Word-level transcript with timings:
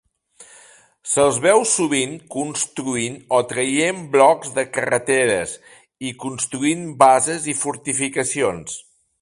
Se'ls 1.09 1.35
veu 1.43 1.65
sovint 1.71 2.15
construint 2.37 3.19
o 3.39 3.43
traient 3.53 4.01
blocs 4.15 4.55
de 4.57 4.65
carreteres 4.79 5.55
i 6.11 6.15
construint 6.27 6.89
bases 7.05 7.49
i 7.55 7.57
fortificacions. 7.65 8.79